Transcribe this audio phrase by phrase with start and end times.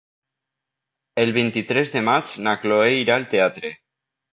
[1.25, 3.79] El vint-i-tres de maig na Cloè irà al teatre.